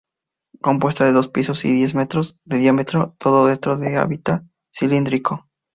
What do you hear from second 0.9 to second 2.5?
de dos pisos y diez metros